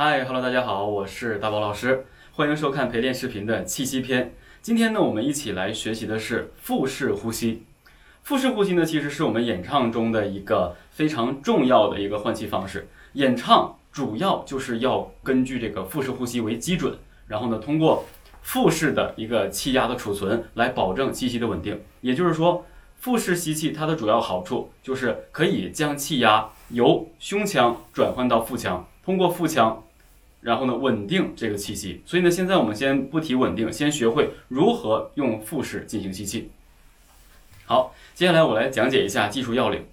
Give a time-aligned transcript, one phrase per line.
[0.00, 4.32] 嗨，Hello，大家好，我是大宝老师，欢迎收看陪练视频的气息篇。
[4.62, 7.64] 今天呢，我们一起来学习的是腹式呼吸。
[8.22, 12.86] 腹式呼吸呢，其实是我们演唱中的一个非常重要的一个换气方式。
[13.14, 18.04] 演唱主要就是要根据这个腹式呼吸为基准，然后呢，通过
[18.42, 21.82] 腹式的一个气压的储存来保证气息的稳定。
[22.02, 22.64] 也就是说，
[23.00, 29.82] 腹式吸气它的主要好处就是可以将气压由胸腔转换到腹腔，通过腹腔，
[30.40, 32.02] 然后呢稳定这个气息。
[32.06, 36.50] 所以呢，现在我们先不提稳定，先学会如何用腹式进行吸气。
[37.66, 39.84] 好，接下来我来讲解一下技术要领。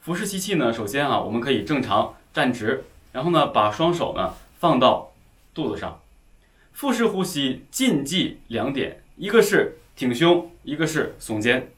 [0.00, 5.12] 腹式吸气呢，首先啊，我们可以正常站直，然后呢，把双手呢放到
[5.52, 6.00] 肚子上。
[6.72, 11.70] 腹式呼吸禁忌两点，一个是挺胸，一个是耸肩。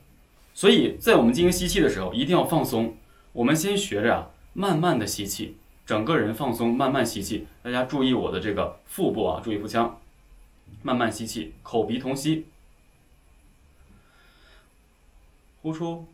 [0.55, 2.95] 所以在我们进行吸气的时候，一定要放松。
[3.33, 7.47] 我们先学着啊，慢慢的吸气，整个人放松，慢慢吸气。
[7.63, 10.01] 大家注意我的这个腹部啊，注意腹腔，
[10.83, 12.47] 慢慢吸气，口鼻同吸。
[15.61, 16.07] 呼出，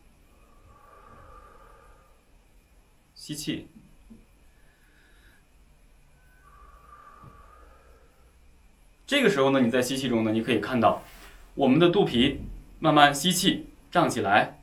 [3.15, 3.67] 吸气。
[9.07, 11.01] 这个时候呢，你在吸气中呢，你可以看到
[11.55, 12.41] 我们的肚皮
[12.79, 14.59] 慢慢吸气胀起来，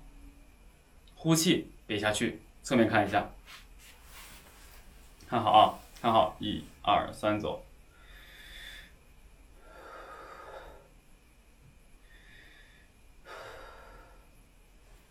[1.17, 2.41] 呼气瘪下去。
[2.62, 3.31] 侧面看一下，
[5.29, 7.65] 看好啊，看好，一二三，走。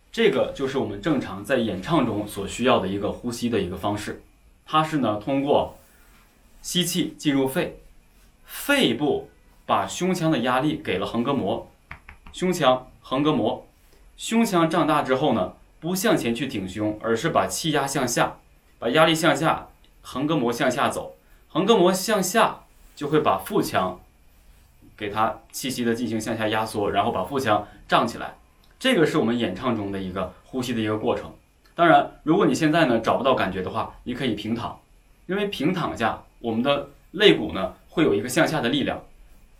[0.10, 4.24] 这个就是我们正常在演唱中所需要的一个呼吸的一个方式，
[4.66, 5.78] 它是呢通过
[6.62, 7.82] 吸气进入肺，
[8.46, 9.30] 肺部
[9.66, 11.70] 把胸腔的压力给了横膈膜，
[12.32, 13.68] 胸腔横膈膜，
[14.16, 18.38] 胸腔胀大之后呢，不向前去挺胸，而是把气压向下，
[18.80, 19.68] 把压力向下，
[20.08, 21.16] 横膈膜向下走，
[21.50, 22.60] 横膈膜向下
[22.96, 24.00] 就会把腹腔
[24.96, 28.36] 给它气息的进行向下压缩，然后把腹腔胀起来。
[28.78, 31.34] 这个是我们演唱中的一个呼吸的一个过程。
[31.74, 34.80] 当然，如果你现在呢找不到感觉的话，你可以平躺，
[35.26, 39.02] 因为平躺下，我们的肋骨呢会有一个向下的力量，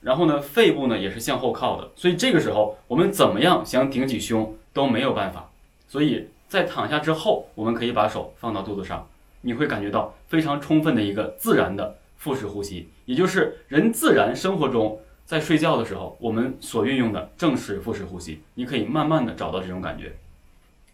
[0.02, 5.50] 然后呢肺部呢也是向后靠的，所以这个时候我们怎么样想挺起胸都没有办法。
[5.88, 9.08] 所以在躺下之后，我们可以把手放到肚子上，
[9.46, 15.00] 你会感觉到非常充分的一个自然的腹式呼吸，也就是人自然生活中。
[15.26, 18.42] 在睡觉的时候，我们所运用的正是腹式呼吸。
[18.54, 20.16] 你可以慢慢的找到这种感觉。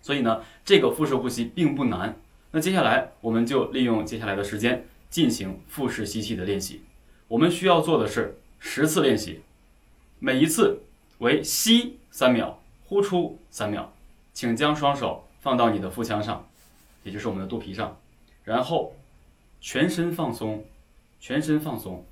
[0.01, 2.17] 所以呢，这个腹式呼吸并不难。
[2.51, 6.81] 那接下来，我们就利用接下来的时间进行腹式吸气的练习。
[7.27, 9.41] 我们需要做的是十次练习，
[10.19, 10.79] 每一次
[11.17, 13.91] 为吸三秒，呼出三秒。
[14.33, 16.47] 请将双手放到你的腹腔上，
[17.03, 17.97] 也就是我们的肚皮上，
[18.43, 18.95] 然后
[19.59, 20.65] 全身放松，
[21.19, 22.05] 全身放松。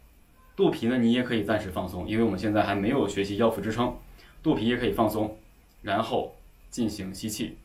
[0.56, 3.97] 肚皮呢，你也可以暂时放松，因为我们现在还没有学习腰腹支撑，
[4.44, 5.40] 肚皮也可以放松，
[5.81, 6.35] 然后
[6.69, 7.57] 进行吸气，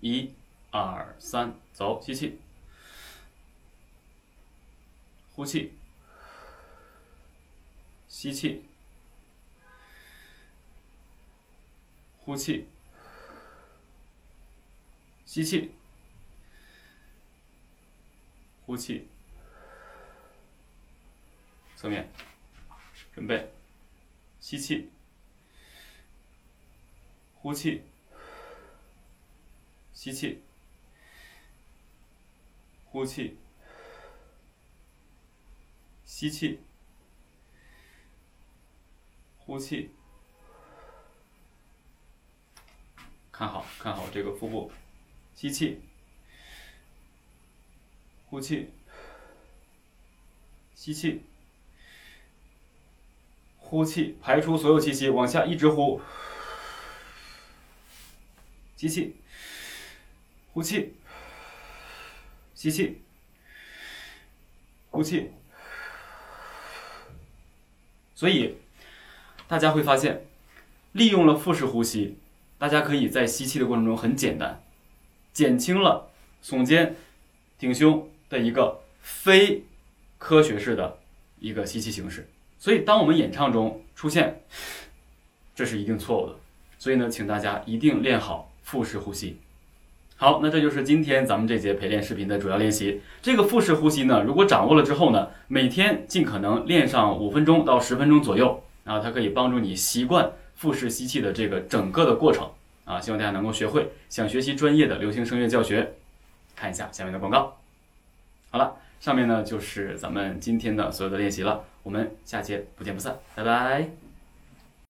[0.00, 0.30] 一、
[0.70, 2.38] 二、三，走，吸气，
[5.34, 5.74] 呼气，
[8.08, 8.64] 吸气，
[12.20, 12.66] 呼气，
[15.26, 15.72] 吸气，
[18.66, 19.08] 呼气。
[21.76, 22.10] 侧面，
[23.14, 23.52] 准备，
[24.40, 24.90] 吸气，
[27.36, 27.82] 呼气，
[29.92, 30.42] 吸气，
[32.86, 33.36] 呼气，
[36.04, 36.60] 吸气，
[39.38, 39.90] 呼气。
[43.30, 44.72] 看好，看好这个腹部，
[45.34, 45.82] 吸气，
[48.28, 48.70] 呼气，
[50.74, 51.22] 吸气。
[53.58, 56.00] 呼气，排出所有气息，往下一直呼。
[58.76, 59.16] 吸气，
[60.52, 60.94] 呼气，
[62.54, 63.02] 吸气，
[64.90, 65.30] 呼气。
[68.14, 68.56] 所以，
[69.48, 70.24] 大家会发现，
[70.92, 72.18] 利用了腹式呼吸，
[72.58, 74.62] 大家可以在吸气的过程中很简单，
[75.32, 76.12] 减轻了
[76.42, 76.96] 耸肩、
[77.58, 79.62] 挺胸的一个非
[80.18, 80.98] 科学式的
[81.38, 82.28] 一个吸气形式。
[82.58, 84.40] 所以，当我们演唱中出现，
[85.54, 86.36] 这是一定错误的。
[86.78, 89.38] 所以呢，请大家一定练好腹式呼吸。
[90.16, 93.02] 好，那这就是今天咱们这节陪练视频的主要练习。
[93.20, 102.50] 这个腹式呼吸呢，如果掌握了之后呢，每天尽可能练上五分钟到十分钟左右，啊，它可以帮助你习惯腹式吸气的这个整个的过程。
[102.86, 103.90] 啊，希望大家能够学会。
[104.08, 105.94] 想学习专业的流行声乐教学，
[106.54, 107.58] 看一下下面的广告。
[108.50, 108.76] 好了。
[108.98, 114.05] 上面呢就是咱们今天的所有的练习了，我们下节不见不散，拜拜。